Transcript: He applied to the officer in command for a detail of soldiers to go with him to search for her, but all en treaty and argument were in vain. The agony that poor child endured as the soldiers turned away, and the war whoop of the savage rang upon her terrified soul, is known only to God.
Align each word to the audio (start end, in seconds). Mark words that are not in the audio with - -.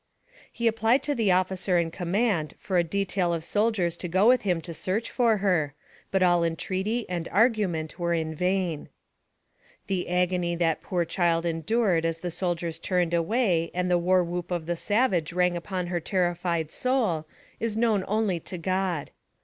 He 0.51 0.65
applied 0.67 1.03
to 1.03 1.13
the 1.13 1.31
officer 1.31 1.77
in 1.77 1.91
command 1.91 2.55
for 2.57 2.79
a 2.79 2.83
detail 2.83 3.35
of 3.35 3.43
soldiers 3.43 3.95
to 3.97 4.07
go 4.07 4.27
with 4.27 4.41
him 4.41 4.59
to 4.61 4.73
search 4.73 5.11
for 5.11 5.37
her, 5.37 5.75
but 6.09 6.23
all 6.23 6.43
en 6.43 6.55
treaty 6.55 7.07
and 7.07 7.29
argument 7.31 7.99
were 7.99 8.11
in 8.15 8.33
vain. 8.33 8.89
The 9.85 10.09
agony 10.09 10.55
that 10.55 10.81
poor 10.81 11.05
child 11.05 11.45
endured 11.45 12.03
as 12.03 12.17
the 12.17 12.31
soldiers 12.31 12.79
turned 12.79 13.13
away, 13.13 13.69
and 13.75 13.91
the 13.91 13.99
war 13.99 14.23
whoop 14.23 14.49
of 14.49 14.65
the 14.65 14.75
savage 14.75 15.33
rang 15.33 15.55
upon 15.55 15.85
her 15.85 15.99
terrified 15.99 16.71
soul, 16.71 17.27
is 17.59 17.77
known 17.77 18.03
only 18.07 18.39
to 18.39 18.57
God. 18.57 19.11